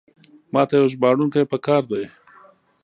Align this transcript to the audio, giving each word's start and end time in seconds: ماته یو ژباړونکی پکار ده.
ماته 0.53 0.73
یو 0.79 0.91
ژباړونکی 0.93 1.49
پکار 1.51 1.83
ده. 1.91 2.01